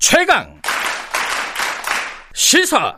최강 0.00 0.46
시사 2.32 2.96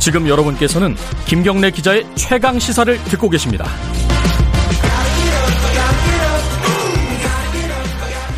지금 0.00 0.26
여러분께서는 0.26 0.94
김경래 1.26 1.70
기자의 1.70 2.06
최강 2.14 2.58
시사를 2.58 2.96
듣고 3.04 3.28
계십니다. 3.28 3.66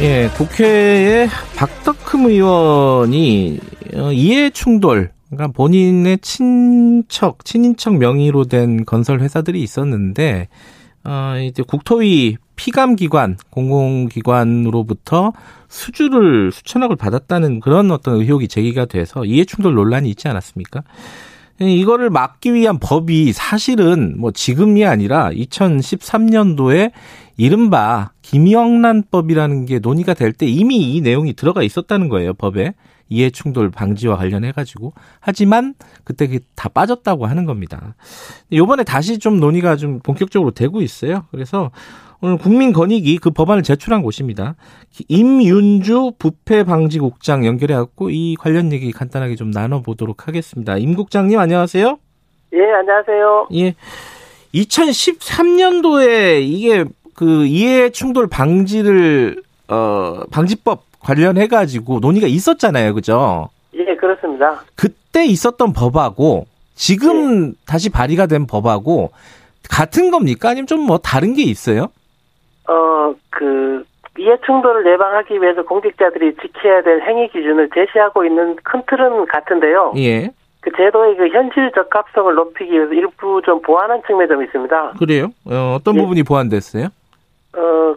예, 0.01 0.29
국회에 0.37 1.29
박덕흠 1.55 2.27
의원이 2.27 3.61
어, 3.95 4.13
이해 4.13 4.51
충돌, 4.51 5.13
그러니까 5.31 5.53
본인의 5.57 6.19
친척, 6.19 7.45
친인척 7.45 7.97
명의로 7.99 8.45
된 8.45 8.85
건설 8.85 9.21
회사들이 9.21 9.63
있었는데, 9.63 10.49
어, 11.07 11.39
이제 11.39 11.63
국토위 11.63 12.37
피감기관, 12.57 13.37
공공기관으로부터 13.51 15.33
수주를 15.69 16.51
수천억을 16.51 16.97
받았다는 16.97 17.61
그런 17.61 17.91
어떤 17.93 18.17
의혹이 18.17 18.49
제기가 18.49 18.87
돼서 18.87 19.25
이해충돌 19.25 19.75
논란이 19.75 20.11
있지 20.11 20.27
않았습니까? 20.27 20.83
예, 21.63 21.67
이거를 21.67 22.11
막기 22.11 22.53
위한 22.55 22.79
법이 22.79 23.33
사실은 23.33 24.17
뭐 24.19 24.33
지금이 24.33 24.85
아니라 24.85 25.31
2013년도에 25.31 26.91
이른바 27.37 28.11
김영란법이라는 28.23 29.67
게 29.67 29.79
논의가 29.79 30.15
될 30.15 30.33
때 30.33 30.47
이미 30.47 30.95
이 30.95 31.01
내용이 31.01 31.35
들어가 31.35 31.63
있었다는 31.63 32.09
거예요, 32.09 32.35
법에. 32.35 32.75
이해 33.09 33.31
충돌 33.31 33.71
방지와 33.71 34.17
관련해 34.17 34.51
가지고. 34.53 34.93
하지만 35.21 35.75
그때 36.03 36.41
다 36.57 36.69
빠졌다고 36.69 37.27
하는 37.27 37.45
겁니다. 37.45 37.95
요번에 38.53 38.83
다시 38.83 39.19
좀 39.21 39.39
논의가 39.39 39.77
좀 39.77 40.01
본격적으로 40.01 40.51
되고 40.51 40.83
있어요. 40.83 41.25
그래서 41.31 41.71
오늘 42.21 42.37
국민권익위 42.39 43.19
그 43.19 43.31
법안을 43.31 43.63
제출한 43.63 44.03
곳입니다. 44.03 44.57
임윤주 45.09 46.15
부패방지국장 46.19 47.47
연결해 47.47 47.75
갖고 47.77 48.11
이 48.11 48.35
관련 48.37 48.73
얘기 48.73 48.91
간단하게 48.91 49.37
좀 49.37 49.53
나눠 49.53 49.83
보도록 49.83 50.27
하겠습니다. 50.27 50.77
임 50.77 50.97
국장님 50.97 51.39
안녕하세요. 51.39 51.99
예, 52.55 52.59
안녕하세요. 52.59 53.49
예. 53.55 53.75
2013년도에 54.55 56.43
이게 56.43 56.85
그 57.17 57.47
이해 57.47 57.91
충돌 57.91 58.29
방지를 58.29 59.43
어 59.69 60.21
방지법 60.31 60.83
관련해 61.01 61.49
가지고 61.49 61.99
논의가 62.01 62.27
있었잖아요. 62.27 62.95
그죠? 62.95 63.49
예, 63.75 63.97
그렇습니다. 63.97 64.61
그때 64.77 65.25
있었던 65.25 65.73
법하고 65.73 66.47
지금 66.75 67.49
예. 67.49 67.53
다시 67.67 67.91
발의가 67.91 68.27
된 68.27 68.47
법하고 68.47 69.11
같은 69.71 70.11
겁니까? 70.11 70.51
아니면 70.51 70.67
좀 70.67 70.81
뭐 70.87 70.99
다른 70.99 71.35
게 71.35 71.43
있어요? 71.43 71.89
어, 72.69 73.15
그 73.31 73.85
이해 74.19 74.37
충돌을 74.45 74.87
예방하기 74.93 75.41
위해서 75.41 75.63
공직자들이 75.63 76.37
지켜야 76.37 76.83
될 76.83 77.01
행위 77.03 77.29
기준을 77.29 77.71
제시하고 77.75 78.25
있는 78.25 78.57
큰 78.63 78.83
틀은 78.89 79.27
같은데요. 79.27 79.93
예. 79.97 80.31
그 80.61 80.71
제도의 80.77 81.17
그 81.17 81.29
현실 81.29 81.71
적합성을 81.75 82.35
높이기 82.35 82.73
위해서 82.73 82.93
일부 82.93 83.41
좀 83.45 83.61
보완한 83.63 84.03
측면이 84.07 84.29
좀 84.29 84.43
있습니다. 84.43 84.93
그래요? 84.99 85.29
어, 85.47 85.79
떤 85.85 85.97
예. 85.97 86.01
부분이 86.01 86.23
보완됐어요? 86.25 86.89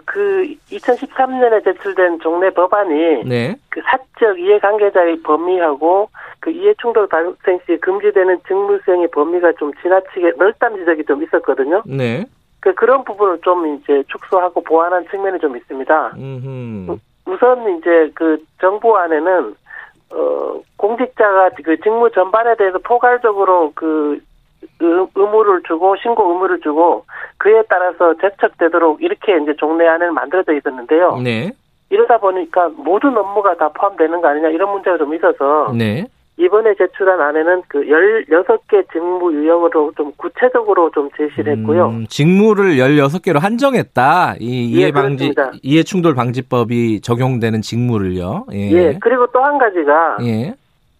어, 0.09 0.11
그 0.11 0.55
2013년에 0.71 1.63
제출된 1.63 2.19
종래 2.19 2.49
법안이 2.49 3.23
네. 3.25 3.55
그 3.69 3.81
사적 3.81 4.39
이해관계자의 4.39 5.21
범위하고 5.21 6.09
그 6.39 6.49
이해충돌 6.49 7.07
발생 7.07 7.59
시 7.65 7.77
금지되는 7.77 8.39
직무 8.47 8.79
수행의 8.83 9.09
범위가 9.11 9.53
좀 9.59 9.71
지나치게 9.81 10.33
넓다는 10.37 10.79
지적이 10.79 11.05
좀 11.05 11.23
있었거든요. 11.23 11.83
네. 11.85 12.25
그 12.59 12.73
그런 12.73 13.03
부분을 13.03 13.39
좀 13.41 13.75
이제 13.75 14.03
축소하고 14.07 14.63
보완한 14.63 15.05
측면이 15.09 15.39
좀 15.39 15.55
있습니다. 15.55 16.13
음흠. 16.17 16.97
우선 17.25 17.77
이제 17.77 18.11
그 18.15 18.37
정부 18.59 18.97
안에는 18.97 19.55
어 20.11 20.61
공직자가 20.75 21.51
그 21.63 21.79
직무 21.81 22.09
전반에 22.09 22.55
대해서 22.55 22.79
포괄적으로 22.79 23.71
그 23.75 24.19
의무를 24.79 25.61
주고 25.67 25.95
신고 25.97 26.31
의무를 26.31 26.59
주고 26.61 27.05
그에 27.37 27.61
따라서 27.69 28.13
제척되도록 28.21 29.01
이렇게 29.01 29.37
이제 29.41 29.53
종래안을 29.57 30.11
만들어져 30.11 30.53
있었는데요. 30.53 31.17
네. 31.23 31.51
이러다 31.89 32.17
보니까 32.19 32.69
모든 32.77 33.17
업무가 33.17 33.55
다 33.55 33.69
포함되는 33.69 34.21
거 34.21 34.27
아니냐 34.27 34.49
이런 34.49 34.71
문제가 34.71 34.97
좀 34.97 35.13
있어서 35.15 35.73
네. 35.75 36.05
이번에 36.37 36.73
제출한 36.75 37.19
안에는 37.19 37.63
그 37.67 37.81
16개 37.81 38.89
직무 38.93 39.33
유형으로 39.33 39.91
좀 39.97 40.13
구체적으로 40.15 40.89
좀 40.91 41.09
제시를 41.17 41.57
했고요. 41.57 41.87
음, 41.89 42.05
직무를 42.07 42.77
16개로 42.77 43.39
한정했다. 43.41 44.35
이 44.39 44.69
이해 44.69 44.87
예, 44.87 44.91
방지 44.91 45.33
이해 45.63 45.83
충돌 45.83 46.15
방지법이 46.15 47.01
적용되는 47.01 47.61
직무를요. 47.61 48.45
예. 48.53 48.71
예. 48.71 48.97
그리고 49.01 49.27
또 49.33 49.39
한 49.41 49.57
가지가 49.57 50.17
예. 50.23 50.53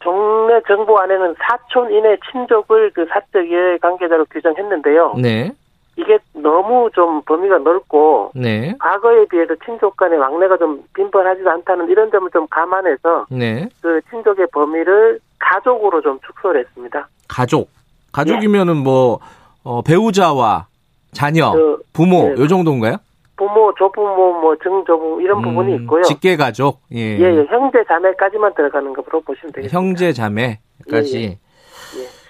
정례 0.03 0.61
정부 0.67 0.97
안에는 0.97 1.35
사촌 1.39 1.91
이내 1.91 2.17
친족을 2.31 2.91
그 2.93 3.05
사적 3.07 3.45
이해 3.49 3.77
관계자로 3.77 4.25
규정했는데요. 4.25 5.15
네. 5.21 5.51
이게 5.97 6.17
너무 6.33 6.89
좀 6.93 7.21
범위가 7.23 7.57
넓고 7.57 8.31
네. 8.33 8.73
과거에 8.79 9.25
비해서 9.25 9.53
친족 9.65 9.97
간의 9.97 10.17
왕래가 10.17 10.57
좀 10.57 10.81
빈번하지도 10.93 11.49
않다는 11.49 11.89
이런 11.89 12.09
점을 12.09 12.29
좀 12.31 12.47
감안해서 12.47 13.25
네. 13.29 13.67
그 13.81 13.99
친족의 14.09 14.47
범위를 14.53 15.19
가족으로 15.37 16.01
좀 16.01 16.17
축소를 16.25 16.61
했습니다. 16.61 17.07
가족. 17.27 17.69
가족이면은 18.13 18.77
뭐 18.77 19.19
어, 19.63 19.81
배우자와 19.81 20.67
자녀, 21.11 21.51
그, 21.51 21.81
부모 21.91 22.23
네. 22.29 22.41
요 22.41 22.47
정도인가요? 22.47 22.95
부모, 23.39 23.73
조부모, 23.77 24.41
뭐 24.41 24.55
증조부 24.61 25.21
이런 25.21 25.37
음, 25.39 25.43
부분이 25.43 25.75
있고요. 25.77 26.03
직계 26.03 26.35
가족. 26.35 26.81
예. 26.93 26.99
예, 26.99 27.23
예. 27.23 27.45
형제 27.49 27.83
자매까지만 27.87 28.53
들어가는 28.53 28.93
것으로 28.93 29.21
보시면 29.21 29.53
되겠습니다. 29.53 29.77
형제 29.79 30.11
자매까지. 30.11 31.17
예, 31.17 31.21
예. 31.21 31.25
예. 31.27 31.37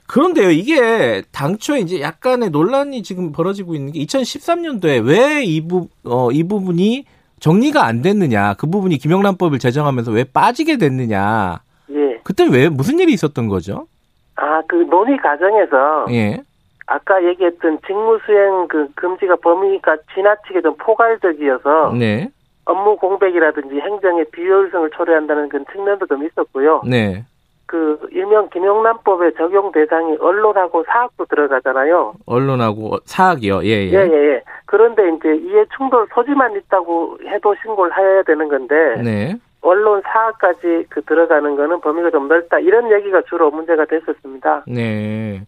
그런데요, 0.08 0.52
이게 0.52 1.24
당초에 1.31 1.80
이제 1.80 2.00
약간의 2.02 2.52
논란이 2.52 3.02
지금 3.03 3.31
벌어지고 3.31 3.74
있는 3.75 3.92
게 3.92 4.00
2013년도에 4.02 5.03
왜 5.06 5.44
이 5.44 5.62
부, 5.68 5.88
어, 6.06 6.30
이 6.31 6.44
부분이 6.48 7.06
정리가 7.40 7.86
안 7.86 8.02
됐느냐. 8.03 8.53
그 8.56 8.68
부분이 8.68 8.98
김영란법을 8.98 9.58
제정하면서 9.59 10.12
왜 10.12 10.24
빠지게 10.25 10.78
됐느냐. 10.78 11.62
예. 11.92 12.19
그때 12.24 12.46
왜 12.48 12.69
무슨 12.69 13.00
일이 13.00 13.14
있었던 13.14 13.48
거죠? 13.48 13.88
아, 14.36 14.62
그 14.68 14.75
논의 14.75 15.18
과정에서 15.18 16.06
예. 16.12 16.38
아까 16.89 17.23
얘기했던 17.23 17.79
직무수행 17.85 18.67
그 18.67 18.88
금지가 18.95 19.35
범위가 19.38 19.97
지나치게 20.16 20.61
좀 20.61 20.75
포괄적이어서 20.77 21.94
네. 21.97 22.29
업무 22.66 22.97
공백이라든지 22.97 23.79
행정의 23.79 24.25
비효율성을 24.31 24.89
초래한다는 24.91 25.50
그런 25.50 25.66
측면도 25.72 26.07
좀 26.07 26.25
있었고요. 26.25 26.81
네. 26.88 27.23
그 27.67 28.00
일명 28.11 28.50
김용란법의 28.50 29.35
적용 29.35 29.72
대상이 29.72 30.17
언론하고 30.19 30.83
사학도 30.88 31.25
들어가잖아요. 31.25 32.16
언론하고 32.25 32.97
사학이요. 33.06 33.63
예, 33.66 33.69
예. 33.69 33.91
예, 33.91 34.09
예, 34.11 34.33
예. 34.33 34.44
그런데 34.66 35.03
이제 35.09 35.35
이해 35.35 35.66
충돌 35.77 36.07
소지만 36.11 36.56
있다고 36.56 37.19
해도 37.25 37.53
신고를 37.61 37.95
해야 37.95 38.23
되는 38.23 38.47
건데 38.47 38.75
네. 39.03 39.35
언론 39.61 40.01
사학까지 40.03 40.85
그 40.89 41.03
들어가는 41.03 41.56
거는 41.56 41.81
범위가 41.81 42.09
좀 42.09 42.27
넓다. 42.27 42.57
이런 42.57 42.91
얘기가 42.91 43.21
주로 43.29 43.51
문제가 43.51 43.85
됐었습니다. 43.85 44.63
네. 44.67 45.41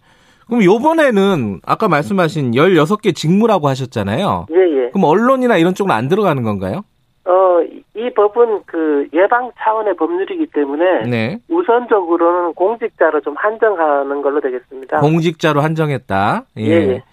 그럼 0.51 0.65
요번에는 0.65 1.61
아까 1.65 1.87
말씀하신 1.87 2.51
16개 2.51 3.15
직무라고 3.15 3.69
하셨잖아요. 3.69 4.47
예, 4.51 4.55
예. 4.57 4.89
그럼 4.89 5.05
언론이나 5.05 5.55
이런 5.55 5.73
쪽은 5.73 5.91
안 5.95 6.09
들어가는 6.09 6.43
건가요? 6.43 6.83
어, 7.23 7.61
이 7.95 8.13
법은 8.13 8.63
그 8.65 9.07
예방 9.13 9.49
차원의 9.57 9.95
법률이기 9.95 10.47
때문에 10.47 11.03
네. 11.09 11.39
우선적으로는 11.47 12.53
공직자로 12.55 13.21
좀 13.21 13.33
한정하는 13.37 14.21
걸로 14.21 14.41
되겠습니다. 14.41 14.99
공직자로 14.99 15.61
한정했다. 15.61 16.43
예. 16.57 16.63
예, 16.65 16.71
예. 16.71 17.03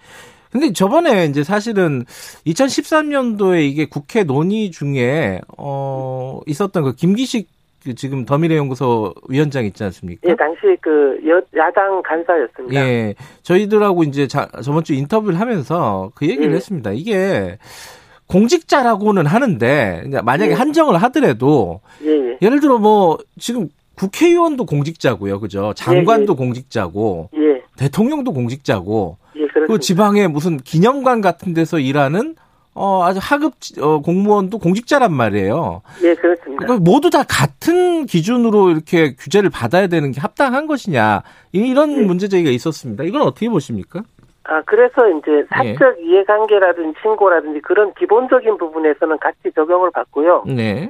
근데 0.51 0.73
저번에 0.73 1.23
이제 1.23 1.41
사실은 1.41 2.03
2013년도에 2.45 3.61
이게 3.61 3.85
국회 3.87 4.25
논의 4.25 4.69
중에 4.69 5.39
어 5.57 6.41
있었던 6.45 6.83
그 6.83 6.93
김기식 6.93 7.47
그 7.83 7.95
지금 7.95 8.25
더미래연구소 8.25 9.13
위원장 9.29 9.65
있지 9.65 9.83
않습니까? 9.83 10.29
예, 10.29 10.35
당시 10.35 10.61
그 10.81 11.17
여, 11.27 11.41
야당 11.55 12.01
간사였습니다. 12.01 12.75
예, 12.75 13.15
저희들하고 13.43 14.03
이제 14.03 14.27
자, 14.27 14.49
저번 14.63 14.83
주 14.83 14.93
인터뷰를 14.93 15.39
하면서 15.39 16.11
그 16.15 16.25
얘기를 16.25 16.51
예. 16.51 16.55
했습니다. 16.55 16.91
이게 16.91 17.57
공직자라고는 18.27 19.25
하는데 19.25 20.03
만약에 20.23 20.51
예. 20.51 20.55
한정을 20.55 21.01
하더라도 21.03 21.81
예, 22.03 22.09
예. 22.09 22.37
예를 22.41 22.59
들어 22.59 22.77
뭐 22.77 23.17
지금 23.39 23.69
국회의원도 23.95 24.65
공직자고요, 24.65 25.39
그죠? 25.39 25.73
장관도 25.75 26.33
예, 26.33 26.35
예. 26.35 26.37
공직자고 26.37 27.29
예, 27.35 27.61
대통령도 27.77 28.33
공직자고 28.33 29.17
예. 29.37 29.47
그 29.67 29.79
지방에 29.79 30.27
무슨 30.27 30.57
기념관 30.57 31.21
같은 31.21 31.53
데서 31.53 31.79
일하는 31.79 32.35
어 32.81 33.03
아주 33.03 33.19
하급 33.21 33.53
어, 33.81 33.99
공무원도 34.01 34.57
공직자란 34.57 35.11
말이에요. 35.11 35.81
예, 36.01 36.15
그렇습니다. 36.15 36.65
그러니까 36.65 36.77
모두 36.89 37.09
다 37.09 37.23
같은 37.27 38.05
기준으로 38.05 38.69
이렇게 38.69 39.15
규제를 39.15 39.49
받아야 39.49 39.87
되는 39.87 40.13
게 40.13 40.21
합당한 40.21 40.65
것이냐 40.65 41.21
이- 41.51 41.59
이런 41.69 41.91
예. 41.91 42.01
문제 42.05 42.29
제기가 42.29 42.51
있었습니다. 42.51 43.03
이건 43.03 43.23
어떻게 43.23 43.49
보십니까? 43.49 44.01
아, 44.45 44.61
그래서 44.65 45.09
이제 45.09 45.45
사적 45.49 45.99
이해관계라든지 46.01 46.97
신고라든지 47.01 47.59
그런 47.61 47.93
기본적인 47.95 48.57
부분에서는 48.57 49.17
같이 49.19 49.51
적용을 49.53 49.91
받고요. 49.91 50.45
네. 50.47 50.89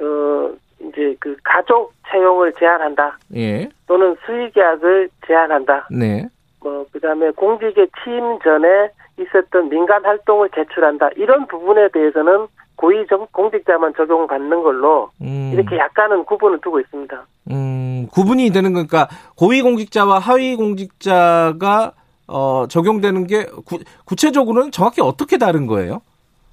어, 0.00 0.50
이제 0.80 1.14
그 1.20 1.36
가족 1.44 1.92
채용을 2.10 2.52
제한한다. 2.58 3.16
예. 3.36 3.68
또는 3.86 4.16
수의계약을 4.26 5.08
제한한다. 5.26 5.86
네. 5.92 6.26
뭐, 6.60 6.86
그 6.92 7.00
다음에 7.00 7.30
공직에 7.30 7.86
취임 8.02 8.38
전에 8.40 8.90
있었던 9.18 9.68
민간 9.68 10.04
활동을 10.04 10.50
제출한다. 10.54 11.10
이런 11.16 11.46
부분에 11.46 11.88
대해서는 11.88 12.46
고위 12.76 13.06
정, 13.08 13.26
공직자만 13.32 13.94
적용받는 13.96 14.62
걸로 14.62 15.10
음. 15.20 15.50
이렇게 15.52 15.76
약간은 15.76 16.24
구분을 16.24 16.60
두고 16.60 16.78
있습니다. 16.80 17.26
음, 17.50 18.06
구분이 18.12 18.50
되는 18.50 18.72
거니까 18.72 19.08
고위 19.36 19.62
공직자와 19.62 20.20
하위 20.20 20.54
공직자가 20.54 21.92
어, 22.28 22.66
적용되는 22.68 23.26
게 23.26 23.46
구, 23.66 23.78
구체적으로는 24.04 24.70
정확히 24.70 25.00
어떻게 25.00 25.38
다른 25.38 25.66
거예요? 25.66 26.02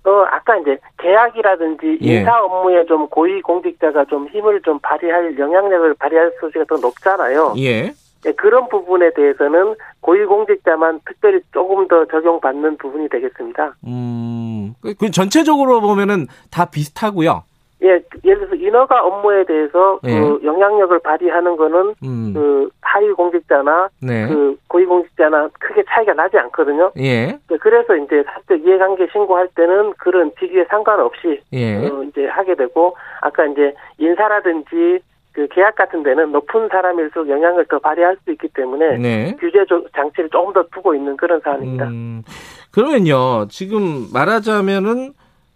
어, 0.05 0.11
아까 0.31 0.57
이제 0.57 0.77
계약이라든지 0.97 1.99
예. 2.03 2.19
인사 2.19 2.39
업무에 2.39 2.85
좀 2.85 3.07
고위 3.07 3.41
공직자가 3.41 4.05
좀 4.05 4.27
힘을 4.29 4.61
좀 4.61 4.79
발휘할 4.79 5.37
영향력을 5.37 5.95
발휘할 5.95 6.31
소지가 6.39 6.65
더 6.65 6.77
높잖아요. 6.77 7.53
예. 7.57 7.91
예, 8.25 8.31
그런 8.31 8.67
부분에 8.69 9.11
대해서는 9.13 9.75
고위 10.05 10.23
공직자만 10.23 10.99
특별히 11.03 11.41
조금 11.51 11.87
더 11.87 12.05
적용받는 12.05 12.77
부분이 12.77 13.09
되겠습니다. 13.09 13.73
음, 13.87 14.75
그, 14.79 14.93
그 14.93 15.09
전체적으로 15.09 15.81
보면은 15.81 16.27
다 16.51 16.65
비슷하고요. 16.65 17.41
예, 17.81 17.99
예를 18.23 18.47
들어서 18.47 18.55
인허가 18.55 19.03
업무에 19.03 19.43
대해서 19.45 19.99
예. 20.05 20.19
그 20.19 20.41
영향력을 20.43 20.99
발휘하는 20.99 21.57
거는 21.57 21.95
음, 22.03 22.33
그 22.35 22.69
하위 22.81 23.11
공직자나 23.13 23.89
네. 24.03 24.27
그 24.27 24.55
고위 24.67 24.85
공직자나 24.85 25.49
크게 25.59 25.83
차이가 25.89 26.13
나지 26.13 26.37
않거든요. 26.37 26.91
예, 26.99 27.39
예, 27.51 27.57
그래서 27.59 27.95
이제 27.97 28.23
사적 28.27 28.63
이해관계 28.63 29.07
신고할 29.11 29.47
때는 29.55 29.93
그런 29.97 30.31
직위에 30.39 30.65
상관없이 30.65 31.41
예. 31.51 31.77
어, 31.77 32.03
이제 32.03 32.27
하게 32.27 32.53
되고 32.53 32.95
아까 33.21 33.43
이제 33.47 33.73
인사라든지 33.97 34.99
그 35.35 35.49
계약 35.49 35.75
같은 35.75 36.01
데는 36.01 36.31
높은 36.31 36.69
사람일수록 36.69 37.27
영향을 37.27 37.65
더 37.65 37.77
발휘할 37.77 38.15
수 38.23 38.31
있기 38.31 38.47
때문에 38.55 38.97
네. 38.97 39.35
규제 39.37 39.65
조- 39.67 39.83
장치를 39.93 40.29
조금 40.29 40.53
더 40.53 40.63
두고 40.73 40.95
있는 40.95 41.17
그런 41.17 41.41
사안입니다. 41.41 41.87
음, 41.89 42.23
그러면요, 42.71 43.47
지금 43.49 44.07
말하자면은 44.13 45.11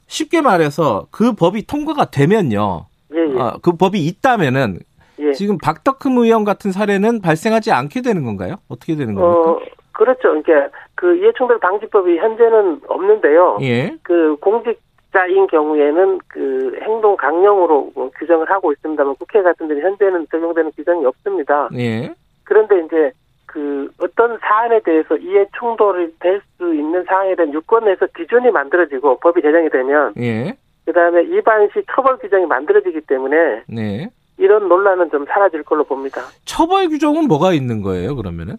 쉽게 0.07 0.41
말해서 0.41 1.07
그 1.11 1.31
법이 1.33 1.65
통과가 1.65 2.11
되면요, 2.11 2.87
예, 3.15 3.19
예, 3.19 3.39
아, 3.39 3.53
그 3.61 3.77
법이 3.77 4.05
있다면은 4.05 4.79
예. 5.19 5.31
지금 5.31 5.57
박덕흠 5.57 6.17
의원 6.25 6.43
같은 6.43 6.73
사례는 6.73 7.21
발생하지 7.21 7.71
않게 7.71 8.01
되는 8.01 8.25
건가요? 8.25 8.55
어떻게 8.67 8.95
되는 8.97 9.15
겁니까? 9.15 9.51
어, 9.51 9.59
그렇죠. 9.93 10.41
그러니까 10.43 10.77
그 10.95 11.15
이해충돌 11.19 11.57
방지법이 11.61 12.17
현재는 12.17 12.81
없는데요. 12.89 13.59
예, 13.61 13.95
그 14.03 14.35
공직 14.41 14.77
자인 15.11 15.47
경우에는 15.47 16.19
그 16.27 16.77
행동 16.83 17.15
강령으로 17.17 17.91
뭐 17.95 18.11
규정을 18.17 18.49
하고 18.49 18.71
있습니다만 18.71 19.15
국회 19.15 19.41
같은 19.41 19.67
데는 19.67 19.81
현재는 19.83 20.27
적용되는 20.31 20.71
규정이 20.75 21.05
없습니다. 21.05 21.69
예, 21.75 22.13
그런데 22.43 22.79
이제 22.85 23.11
그 23.47 23.89
어떤 23.99 24.37
사안에 24.39 24.79
대해서 24.81 25.17
이해 25.17 25.45
충돌이 25.57 26.13
될 26.19 26.41
수 26.59 26.75
있는 26.75 27.03
사항에 27.05 27.35
대한 27.35 27.53
유권에서 27.53 28.07
기준이 28.15 28.51
만들어지고 28.51 29.17
법이 29.19 29.41
제정이 29.41 29.69
되면 29.69 30.13
예, 30.19 30.53
그다음에 30.85 31.21
위반 31.23 31.67
시 31.73 31.81
처벌 31.95 32.17
규정이 32.17 32.45
만들어지기 32.45 33.01
때문에 33.01 33.63
네. 33.67 34.09
이런 34.37 34.67
논란은 34.67 35.09
좀 35.09 35.25
사라질 35.25 35.63
걸로 35.63 35.83
봅니다. 35.85 36.21
처벌 36.45 36.89
규정은 36.89 37.27
뭐가 37.27 37.53
있는 37.53 37.81
거예요, 37.81 38.15
그러면은? 38.15 38.55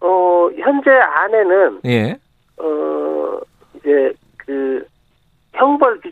어 0.00 0.48
현재 0.58 0.90
안에는 0.90 1.80
예, 1.86 2.18
어 2.58 3.38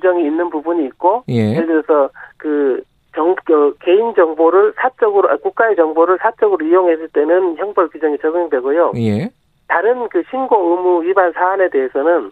규정이 0.03 0.25
있는 0.25 0.51
부분이 0.51 0.85
있고 0.87 1.23
예, 1.29 1.55
예를 1.55 1.67
들어서 1.67 2.11
그 2.37 2.83
정, 3.15 3.35
그 3.45 3.77
개인 3.81 4.15
정보를 4.15 4.75
사적으로 4.77 5.31
아, 5.31 5.37
국가의 5.37 5.77
정보를 5.77 6.19
사적으로 6.21 6.65
이용했을 6.67 7.09
때는 7.09 7.57
형벌 7.57 7.89
규정이 7.91 8.19
적용되고요. 8.19 8.93
예. 8.97 9.31
다른 9.69 10.09
그 10.09 10.23
신고 10.31 10.57
의무 10.57 11.03
위반 11.05 11.33
사안에 11.33 11.71
대해서는 11.71 12.31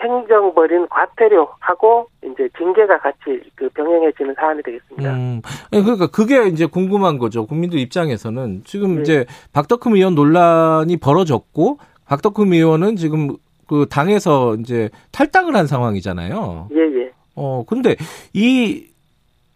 행정벌인 0.00 0.88
과태료하고 0.88 2.06
이제 2.24 2.48
징계가 2.56 2.98
같이 2.98 3.40
그 3.54 3.68
병행해지는 3.70 4.34
사안이 4.34 4.62
되겠습니다. 4.62 5.14
음, 5.14 5.42
그러니까 5.70 6.06
그게 6.08 6.46
이제 6.48 6.66
궁금한 6.66 7.18
거죠. 7.18 7.46
국민들 7.46 7.78
입장에서는 7.78 8.62
지금 8.64 8.96
네. 8.96 9.02
이제 9.02 9.26
박덕흠 9.52 9.94
의원 9.96 10.14
논란이 10.14 10.96
벌어졌고 10.96 11.78
박덕흠 12.06 12.52
의원은 12.52 12.96
지금 12.96 13.36
그 13.72 13.86
당에서 13.88 14.54
이제 14.56 14.90
탈당을 15.12 15.56
한 15.56 15.66
상황이잖아요. 15.66 16.68
예, 16.74 16.78
예. 16.78 17.10
어, 17.34 17.64
근데 17.66 17.96
이 18.34 18.84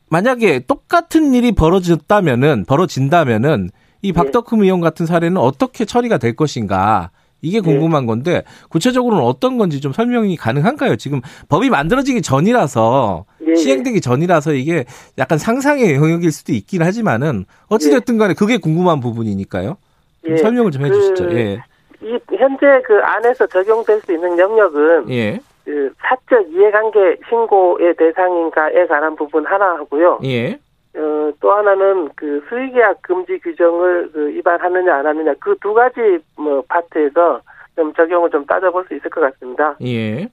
만약에 0.09 0.61
똑같은 0.61 1.35
일이 1.35 1.53
벌어졌다면은 1.53 2.65
벌어진다면은 2.65 3.69
이 4.01 4.15
박덕흠 4.15 4.63
의원 4.63 4.81
같은 4.81 5.05
사례는 5.05 5.37
어떻게 5.37 5.85
처리가 5.85 6.17
될 6.17 6.35
것인가? 6.35 7.11
이게 7.43 7.61
궁금한 7.61 8.07
건데 8.07 8.43
구체적으로는 8.71 9.23
어떤 9.23 9.59
건지 9.59 9.83
좀 9.83 9.93
설명이 9.93 10.39
가능한가요? 10.39 10.97
지금 10.97 11.21
법이 11.51 11.69
만들어지기 11.69 12.23
전이라서 12.23 13.27
예, 13.47 13.51
예. 13.51 13.55
시행되기 13.55 14.01
전이라서 14.01 14.55
이게 14.55 14.87
약간 15.19 15.37
상상의 15.37 15.95
영역일 15.95 16.33
수도 16.33 16.55
있긴 16.55 16.81
하지만은 16.81 17.45
어찌됐든 17.67 18.17
간에 18.17 18.33
그게 18.33 18.57
궁금한 18.57 19.01
부분이니까요. 19.01 19.77
좀 20.25 20.33
예. 20.33 20.39
설명을 20.39 20.71
좀그 20.71 20.87
해주시죠. 20.87 21.33
예. 21.33 21.59
이 22.01 22.19
현재 22.37 22.83
그 22.85 23.01
안에서 23.03 23.47
적용될 23.47 24.01
수 24.03 24.13
있는 24.13 24.39
영역은 24.39 25.11
예. 25.11 25.39
그 25.65 25.93
사적 25.99 26.49
이해관계 26.53 27.17
신고의 27.29 27.95
대상인가에 27.97 28.87
관한 28.87 29.17
부분 29.17 29.45
하나 29.47 29.77
하고요. 29.77 30.21
예. 30.25 30.59
어, 30.97 31.31
또 31.41 31.53
하나는 31.53 32.09
그 32.15 32.43
수의계약 32.49 33.03
금지 33.03 33.39
규정을 33.41 34.11
그 34.13 34.29
위반하느냐 34.29 34.95
안 34.97 35.07
하느냐 35.07 35.35
그 35.41 35.55
두 35.61 35.75
가지 35.75 36.19
뭐 36.37 36.63
파트에서 36.69 37.41
좀 37.75 37.93
적용을 37.93 38.31
좀 38.31 38.47
따져볼 38.47 38.85
수 38.89 38.95
있을 38.95 39.11
것 39.11 39.21
같습니다. 39.21 39.77
예. 39.85 40.29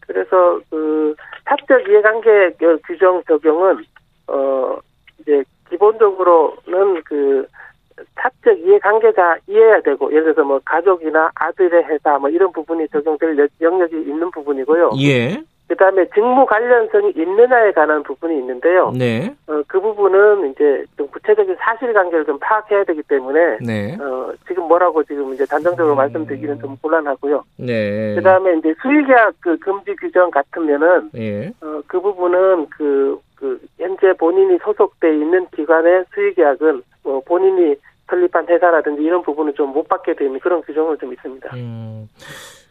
그래서 0.00 0.60
그 0.70 1.14
사적 1.44 1.88
이해관계 1.88 2.54
그 2.58 2.78
규정 2.86 3.22
적용은 3.24 3.84
어 4.26 4.78
이제 5.20 5.44
기본적으로는 5.70 7.02
그 7.04 7.46
사적 8.14 8.58
이해관계자 8.58 9.36
이해해야 9.46 9.80
되고 9.82 10.10
예를 10.10 10.24
들어서 10.34 10.44
뭐 10.44 10.60
가족이나 10.64 11.30
아들의 11.34 11.84
회사 11.84 12.18
뭐 12.18 12.28
이런 12.30 12.52
부분이 12.52 12.88
적용될 12.88 13.38
여- 13.38 13.46
영역이 13.60 13.96
있는 14.02 14.30
부분이고요. 14.30 14.90
예. 15.00 15.42
그다음에 15.68 16.04
직무 16.12 16.44
관련성이 16.44 17.12
있느냐에 17.16 17.72
관한 17.72 18.02
부분이 18.02 18.36
있는데요. 18.40 18.92
네. 18.94 19.34
어, 19.46 19.62
그 19.66 19.80
부분은 19.80 20.50
이제 20.50 20.84
좀 20.98 21.06
구체적인 21.08 21.56
사실관계를 21.58 22.26
좀 22.26 22.38
파악해야 22.40 22.84
되기 22.84 23.00
때문에 23.04 23.56
네. 23.64 23.96
어, 23.98 24.32
지금 24.46 24.64
뭐라고 24.68 25.02
지금 25.04 25.32
이제 25.32 25.46
단정적으로 25.46 25.94
말씀드리기는 25.94 26.60
좀 26.60 26.76
곤란하고요. 26.82 27.42
네. 27.56 28.14
그다음에 28.16 28.58
이제 28.58 28.74
수의계약 28.82 29.34
그 29.40 29.56
금지 29.60 29.96
규정 29.96 30.30
같으면은 30.30 31.08
예. 31.16 31.46
어, 31.62 31.80
그 31.86 31.98
부분은 32.00 32.66
그, 32.68 33.18
그 33.42 33.58
현재 33.76 34.12
본인이 34.18 34.56
소속돼 34.62 35.12
있는 35.14 35.44
기관의 35.56 36.04
수의계약은 36.14 36.82
뭐 37.02 37.20
본인이 37.26 37.74
설립한 38.08 38.46
회사라든지 38.48 39.02
이런 39.02 39.20
부분은 39.22 39.54
좀 39.56 39.72
못 39.72 39.88
받게 39.88 40.14
되는 40.14 40.38
그런 40.38 40.62
규정은 40.62 40.96
좀 41.00 41.12
있습니다. 41.12 41.50
음. 41.56 42.08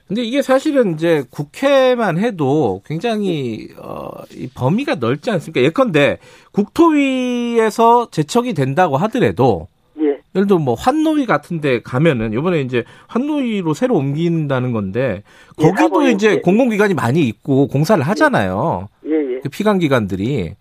근데 0.07 0.21
이게 0.23 0.41
사실은 0.41 0.93
이제 0.93 1.23
국회만 1.29 2.17
해도 2.19 2.81
굉장히 2.85 3.67
어 3.77 4.11
이 4.33 4.47
범위가 4.55 4.95
넓지 4.95 5.29
않습니까? 5.31 5.61
예컨대 5.61 6.19
국토위에서 6.53 8.09
제척이 8.11 8.53
된다고 8.53 8.95
하더라도 8.97 9.67
예, 9.99 10.19
예를 10.35 10.47
들어 10.47 10.57
뭐 10.57 10.73
환노위 10.73 11.25
같은데 11.25 11.81
가면은 11.81 12.31
이번에 12.33 12.61
이제 12.61 12.83
환노위로 13.07 13.73
새로 13.73 13.95
옮긴다는 13.95 14.71
건데 14.71 15.23
예, 15.59 15.63
거기도 15.63 15.81
사보임, 15.81 16.15
이제 16.15 16.31
예. 16.31 16.39
공공기관이 16.39 16.93
많이 16.93 17.27
있고 17.27 17.67
공사를 17.67 18.01
하잖아요. 18.01 18.87
예, 19.05 19.11
예, 19.35 19.39
그 19.43 19.49
피감기관들이 19.49 20.35
예. 20.39 20.55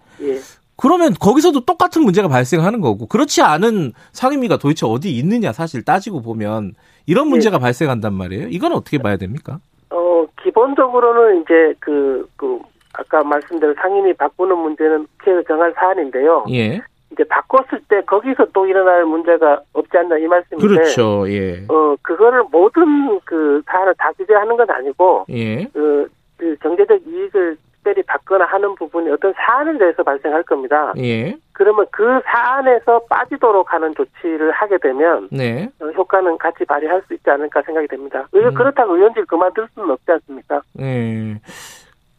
그러면 0.80 1.12
거기서도 1.12 1.66
똑같은 1.66 2.02
문제가 2.02 2.28
발생하는 2.28 2.80
거고 2.80 3.06
그렇지 3.06 3.42
않은 3.42 3.92
상임위가 4.12 4.56
도대체 4.56 4.86
어디 4.86 5.10
있느냐 5.18 5.52
사실 5.52 5.84
따지고 5.84 6.22
보면 6.22 6.72
이런 7.06 7.26
예. 7.26 7.30
문제가 7.30 7.58
발생한단 7.58 8.14
말이에요. 8.14 8.48
이건 8.48 8.72
어떻게 8.72 8.96
봐야 8.96 9.16
됩니까? 9.18 9.58
어, 9.90 10.24
기본적으로는 10.42 11.42
이제 11.42 11.74
그, 11.80 12.26
그, 12.36 12.58
아까 12.94 13.22
말씀드린 13.22 13.74
상임위 13.74 14.14
바꾸는 14.14 14.56
문제는 14.56 15.06
국회에서 15.18 15.42
정할 15.42 15.72
사안인데요. 15.76 16.46
예. 16.50 16.80
이제 17.12 17.24
바꿨을 17.28 17.82
때 17.88 18.00
거기서 18.06 18.46
또 18.54 18.66
일어날 18.66 19.04
문제가 19.04 19.60
없지 19.74 19.98
않나 19.98 20.16
이 20.16 20.26
말씀인데. 20.26 20.66
그렇죠. 20.66 21.28
예. 21.28 21.64
어, 21.68 21.96
그거를 22.02 22.44
모든 22.50 23.20
그 23.24 23.60
사안을 23.66 23.94
다 23.98 24.12
규제하는 24.16 24.56
건 24.56 24.70
아니고, 24.70 25.26
예. 25.28 25.64
그, 25.72 26.08
그 26.38 26.56
경제적 26.62 27.00
이익을 27.06 27.58
특별히 27.82 28.02
받거나 28.02 28.44
하는 28.44 28.74
부분이 28.74 29.10
어떤 29.10 29.32
사안에 29.34 29.78
대해서 29.78 30.02
발생할 30.02 30.42
겁니다. 30.42 30.92
예. 30.98 31.34
그러면 31.52 31.86
그 31.90 32.02
사안에서 32.26 33.00
빠지도록 33.08 33.72
하는 33.72 33.94
조치를 33.94 34.50
하게 34.52 34.76
되면 34.78 35.28
네. 35.32 35.68
어, 35.80 35.86
효과는 35.86 36.36
같이 36.38 36.64
발휘할 36.66 37.02
수 37.06 37.14
있지 37.14 37.28
않을까 37.30 37.62
생각이 37.62 37.88
됩니다. 37.88 38.26
의- 38.32 38.44
음. 38.46 38.54
그렇다고 38.54 38.96
의원직 38.96 39.26
그만둘 39.26 39.66
수는 39.74 39.90
없지 39.90 40.10
않습니까? 40.12 40.60
예. 40.80 41.40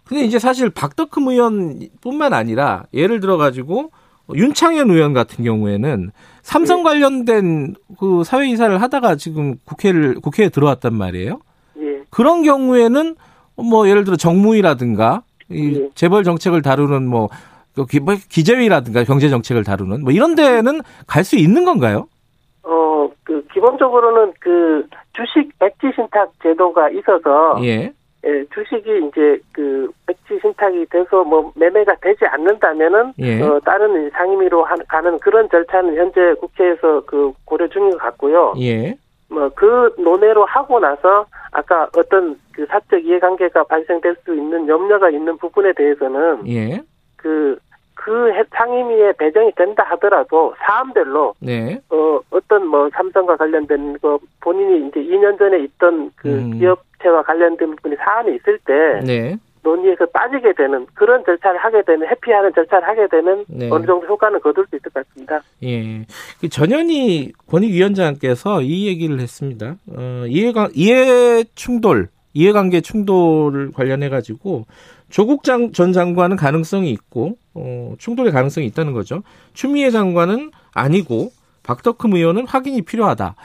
근데 0.08 0.24
이제 0.24 0.40
사실 0.40 0.70
박덕흠 0.70 1.28
의원뿐만 1.30 2.34
아니라 2.34 2.84
예를 2.94 3.20
들어 3.20 3.38
가지고 3.38 3.92
윤창현 4.34 4.90
의원 4.90 5.14
같은 5.14 5.44
경우에는 5.44 6.12
삼성 6.42 6.80
예. 6.80 6.84
관련된 6.84 7.76
그 8.00 8.24
사회 8.24 8.48
이사를 8.48 8.82
하다가 8.82 9.16
지금 9.16 9.56
국회를 9.66 10.16
국회에 10.22 10.50
들어왔단 10.50 10.94
말이에요. 10.94 11.40
예. 11.80 12.02
그런 12.10 12.44
경우에는 12.44 13.16
뭐 13.58 13.88
예를 13.88 14.04
들어 14.04 14.16
정무위라든가 14.16 15.22
이 15.52 15.82
예. 15.82 15.90
재벌 15.96 16.24
정책을 16.24 16.62
다루는 16.62 17.08
뭐그 17.08 17.86
기- 17.90 18.00
뭐 18.00 18.16
기재위라든가 18.30 19.04
경제 19.04 19.30
정책을 19.30 19.64
다루는 19.64 20.02
뭐 20.04 20.12
이런 20.12 20.36
데는 20.36 20.82
갈 21.08 21.24
수 21.24 21.36
있는 21.38 21.66
건가요? 21.66 22.08
어, 22.64 23.10
그, 23.24 23.46
기본적으로는 23.54 24.34
그, 24.40 24.86
주식 25.14 25.58
백지 25.60 25.88
신탁 25.96 26.32
제도가 26.44 26.90
있어서, 26.92 27.58
예. 27.64 27.92
예, 28.24 28.46
주식이 28.54 29.08
이제 29.08 29.40
그, 29.52 29.90
백지 30.06 30.40
신탁이 30.42 30.86
돼서 30.92 31.24
뭐, 31.24 31.52
매매가 31.56 31.96
되지 32.02 32.24
않는다면은, 32.26 33.14
예. 33.20 33.42
어, 33.42 33.60
다른 33.66 34.10
상임위로 34.12 34.64
한- 34.64 34.78
가는 34.88 35.18
그런 35.20 35.50
절차는 35.50 35.96
현재 35.98 36.34
국회에서 36.40 37.02
그, 37.08 37.32
고려 37.46 37.68
중인 37.68 37.90
것 37.92 37.98
같고요. 37.98 38.54
예. 38.60 38.96
뭐, 39.32 39.50
그 39.56 39.94
논의로 39.98 40.46
하고 40.46 40.80
나서, 40.80 41.26
아까 41.52 41.88
어떤 41.98 42.38
그 42.54 42.66
사적 42.68 43.04
이해관계가 43.04 43.64
발생될 43.64 44.16
수 44.24 44.36
있는 44.36 44.68
염려가 44.68 45.10
있는 45.10 45.38
부분에 45.38 45.74
대해서는, 45.74 46.48
예. 46.48 46.82
그, 47.16 47.58
그 47.96 48.32
해- 48.34 48.44
상임위에 48.52 49.14
배정이 49.14 49.52
된다 49.56 49.84
하더라도 49.90 50.54
사안별로 50.58 51.36
네. 51.40 51.80
어, 51.92 52.20
어떤 52.32 52.66
뭐 52.66 52.90
삼성과 52.94 53.38
관련된 53.38 54.00
거 54.00 54.20
본인이 54.40 54.88
이제 54.88 55.00
2년 55.02 55.38
전에 55.38 55.60
있던 55.60 56.12
그 56.16 56.28
음. 56.28 56.58
기업체와 56.58 57.22
관련된 57.22 57.76
부분이 57.76 57.96
사안이 57.98 58.36
있을 58.38 58.58
때 58.66 59.02
네. 59.06 59.36
논의에서 59.64 60.06
빠지게 60.08 60.54
되는 60.54 60.86
그런 60.94 61.24
절차를 61.26 61.60
하게 61.60 61.84
되는 61.84 62.08
회피하는 62.08 62.52
절차를 62.54 62.88
하게 62.88 63.08
되는 63.08 63.46
네. 63.48 63.70
어느 63.70 63.86
정도 63.86 64.06
효과는 64.08 64.40
거둘 64.42 64.66
수 64.70 64.76
있을 64.76 64.92
것 64.92 65.06
같습니다. 65.06 65.42
예. 65.64 66.06
그 66.40 66.50
전현희 66.50 67.34
권익위원장께서 67.48 68.62
이 68.62 68.88
얘기를 68.88 69.20
했습니다. 69.20 69.76
어, 69.96 70.26
이해관, 70.28 70.70
이해 70.74 71.44
충돌, 71.56 72.10
이해관계 72.34 72.82
충돌을 72.82 73.72
관련해 73.74 74.10
가지고 74.10 74.66
조국 75.10 75.44
장, 75.44 75.72
전 75.74 75.92
장관은 75.94 76.38
가능성이 76.38 76.90
있고, 76.92 77.36
어, 77.54 77.94
충돌의 78.00 78.32
가능성이 78.32 78.66
있다는 78.68 78.94
거죠. 78.94 79.22
추미애 79.54 79.92
장관은 79.92 80.52
아니고, 80.74 81.32
박덕흠 81.64 82.16
의원은 82.16 82.48
확인이 82.48 82.82
필요하다. 82.82 83.36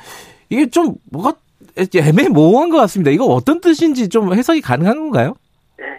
이게 0.49 0.71
좀 0.71 0.95
뭐가 1.11 1.35
애매모호한 1.77 2.71
것 2.71 2.79
같습니다. 2.79 3.11
이거 3.11 3.27
어떤 3.27 3.61
뜻인지 3.61 4.09
좀 4.09 4.33
해석이 4.33 4.61
가능한 4.61 4.99
건가요? 4.99 5.35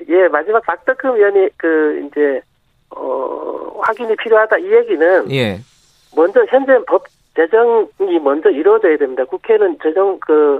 예, 0.10 0.27
마지막 0.27 0.63
박덕흠 0.65 1.17
의원이 1.17 1.50
그 1.57 2.07
이제 2.07 2.41
어 2.96 3.79
확인이 3.81 4.15
필요하다 4.15 4.57
이 4.57 4.72
얘기는 4.72 5.31
예. 5.31 5.60
먼저 6.15 6.43
현재 6.50 6.79
법 6.88 7.03
제정이 7.36 8.19
먼저 8.24 8.50
이루어져야 8.50 8.98
됩니다. 8.98 9.24
국회는 9.25 9.77
제정 9.84 10.19
그 10.19 10.60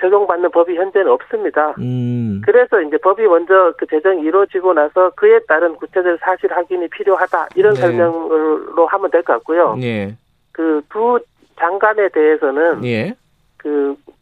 적용받는 0.00 0.50
법이 0.50 0.76
현재는 0.76 1.10
없습니다. 1.12 1.74
음. 1.78 2.42
그래서 2.44 2.82
이제 2.82 2.98
법이 2.98 3.22
먼저 3.22 3.72
그 3.78 3.86
제정이 3.86 4.20
이루어지고 4.22 4.74
나서 4.74 5.10
그에 5.16 5.38
따른 5.48 5.74
구체적 5.76 6.18
사실 6.20 6.52
확인이 6.52 6.86
필요하다 6.88 7.48
이런 7.54 7.72
네. 7.74 7.80
설명으로 7.80 8.86
하면 8.86 9.10
될 9.10 9.22
것 9.22 9.32
같고요. 9.34 9.76
예. 9.80 10.14
그두 10.52 11.18
장관에 11.58 12.10
대해서는 12.10 12.84
예. 12.84 13.14
그, 13.56 13.96
그 14.04 14.12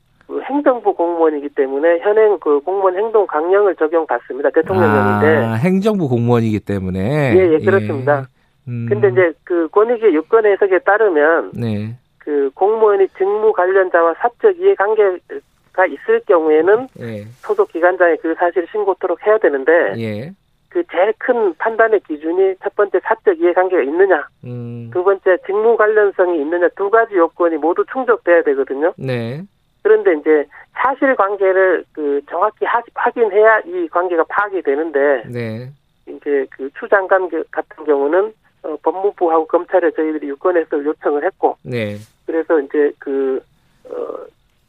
행정부 0.44 0.94
공무원이기 0.94 1.50
때문에 1.50 1.98
현행 2.00 2.38
그 2.38 2.60
공무원 2.60 2.96
행동 2.96 3.26
강령을 3.26 3.74
적용받습니다. 3.76 4.50
대통령령인데. 4.50 5.36
아, 5.44 5.52
행정부 5.54 6.08
공무원이기 6.08 6.60
때문에. 6.60 7.34
예, 7.36 7.54
예, 7.54 7.58
그렇습니다. 7.58 8.26
음. 8.68 8.86
근데 8.88 9.08
이제 9.08 9.32
그 9.44 9.68
권익위 9.68 10.14
유권 10.14 10.46
해석에 10.46 10.80
따르면 10.80 11.52
네. 11.54 11.96
그 12.18 12.50
공무원이 12.54 13.08
직무 13.16 13.52
관련자와 13.52 14.14
사적 14.18 14.58
이해관계가 14.58 15.86
있을 15.88 16.20
경우에는 16.26 16.86
예. 17.00 17.24
소속 17.38 17.72
기관장에 17.72 18.16
그 18.16 18.34
사실을 18.34 18.68
신고토록 18.70 19.26
해야 19.26 19.38
되는데 19.38 19.72
예. 19.98 20.32
그 20.68 20.84
제일 20.92 21.12
큰 21.18 21.52
판단의 21.54 22.00
기준이 22.06 22.54
첫 22.62 22.76
번째 22.76 23.00
사적 23.02 23.40
이해관계가 23.40 23.82
있느냐, 23.82 24.28
음. 24.44 24.90
두 24.92 25.02
번째 25.02 25.36
직무 25.44 25.76
관련성이 25.76 26.40
있느냐 26.42 26.68
두 26.76 26.88
가지 26.90 27.16
요건이 27.16 27.56
모두 27.56 27.84
충족돼야 27.92 28.42
되거든요. 28.42 28.92
네. 28.96 29.42
그런데 29.82 30.14
이제 30.14 30.44
사실 30.74 31.14
관계를 31.16 31.84
그 31.92 32.20
정확히 32.28 32.64
하- 32.64 32.82
확인해야 32.94 33.60
이 33.60 33.88
관계가 33.88 34.24
파악이 34.28 34.62
되는데 34.62 35.22
네. 35.28 35.70
이제 36.06 36.46
그 36.50 36.70
추장관 36.78 37.28
겨- 37.28 37.42
같은 37.50 37.84
경우는 37.84 38.32
어, 38.62 38.76
법무부하고 38.82 39.46
검찰에 39.46 39.90
저희들이 39.92 40.28
유권해서 40.28 40.84
요청을 40.84 41.24
했고 41.24 41.56
네. 41.64 41.96
그래서 42.26 42.60
이제 42.60 42.92
그 42.98 43.40
어, 43.88 43.94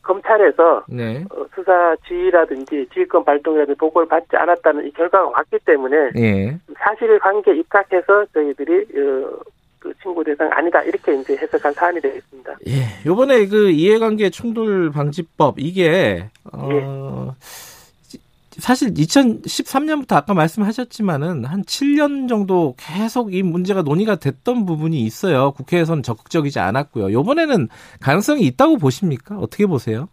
검찰에서 0.01 0.83
네. 0.89 1.23
어, 1.31 1.45
수사 1.53 1.95
지휘라든지 2.07 2.87
지휘권 2.93 3.23
발동이라든지 3.25 3.77
보고를 3.77 4.07
받지 4.07 4.35
않았다는 4.37 4.87
이 4.87 4.91
결과가 4.91 5.27
왔기 5.29 5.59
때문에 5.65 6.11
예. 6.17 6.57
사실관계 6.79 7.53
입각해서 7.55 8.25
저희들이 8.33 8.87
어, 8.97 9.29
그 9.81 9.91
친구 10.01 10.23
대상 10.23 10.47
아니다 10.53 10.81
이렇게 10.83 11.19
이제 11.19 11.35
해석한 11.35 11.73
사안이 11.73 11.99
되겠습니다. 11.99 12.55
예. 12.67 12.85
요번에 13.05 13.47
그 13.47 13.71
이해관계 13.71 14.29
충돌 14.29 14.91
방지법 14.91 15.55
이게 15.57 16.29
어 16.53 17.33
사실 18.59 18.93
2013년부터 18.93 20.17
아까 20.17 20.35
말씀하셨지만은 20.35 21.45
한 21.45 21.63
7년 21.63 22.29
정도 22.29 22.75
계속 22.77 23.33
이 23.33 23.41
문제가 23.41 23.81
논의가 23.81 24.17
됐던 24.17 24.67
부분이 24.67 25.01
있어요. 25.01 25.51
국회에서는 25.53 26.03
적극적이지 26.03 26.59
않았고요. 26.59 27.11
요번에는 27.11 27.67
가능성이 28.01 28.43
있다고 28.43 28.77
보십니까? 28.77 29.35
어떻게 29.39 29.65
보세요? 29.65 30.09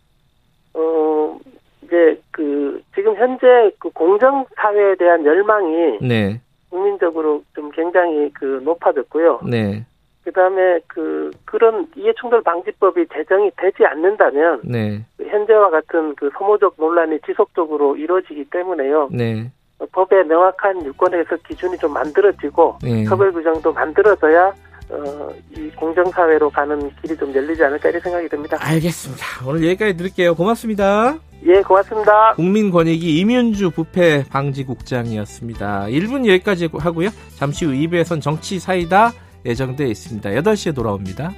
어 0.73 1.39
이제 1.83 2.19
그 2.31 2.83
지금 2.95 3.15
현재 3.17 3.47
그 3.79 3.91
공정 3.91 4.47
사회에 4.57 4.97
대한 4.97 5.27
열망이 5.27 5.99
네. 6.01 6.41
국민적으로 6.71 7.43
좀 7.55 7.71
굉장히 7.71 8.31
그 8.33 8.61
높아졌고요. 8.65 9.41
네. 9.45 9.85
그다음에 10.25 10.81
그 10.87 11.31
그런 11.45 11.87
이해충돌 11.97 12.43
방지법이 12.43 13.07
제정이 13.13 13.51
되지 13.57 13.85
않는다면 13.87 14.61
네. 14.65 15.05
현재와 15.19 15.71
같은 15.71 16.15
그 16.17 16.31
소모적 16.37 16.75
논란이 16.77 17.21
지속적으로 17.25 17.97
이루어지기 17.97 18.45
때문에요. 18.51 19.09
네. 19.11 19.51
어, 19.79 19.87
법에 19.93 20.25
명확한 20.25 20.85
유권 20.85 21.15
해석 21.15 21.43
기준이 21.45 21.79
좀 21.79 21.95
만들어지고 21.95 22.79
네. 22.83 23.05
처벌 23.05 23.33
규정도 23.33 23.73
만들어져야 23.73 24.53
어, 24.91 25.29
이 25.57 25.69
공정사회로 25.77 26.51
가는 26.51 26.91
길이 27.03 27.17
좀 27.17 27.35
열리지 27.35 27.63
않을까 27.63 27.89
이렇게 27.91 28.03
생각이 28.03 28.29
듭니다. 28.29 28.57
알겠습니다. 28.61 29.25
오늘 29.47 29.65
여기까지 29.69 29.97
드릴게요. 29.97 30.35
고맙습니다. 30.35 31.19
예, 31.47 31.63
고맙습니다. 31.63 32.33
국민권익위 32.35 33.19
이민주 33.21 33.71
부패 33.71 34.25
방지국장이었습니다. 34.31 35.87
1분 35.87 36.27
여기까지 36.27 36.69
하고요. 36.73 37.11
잠시 37.37 37.65
후 37.65 37.73
2부에선 37.73 38.21
정치 38.21 38.59
사이다 38.59 39.13
예정돼 39.45 39.87
있습니다. 39.87 40.31
8시에 40.31 40.75
돌아옵니다. 40.75 41.33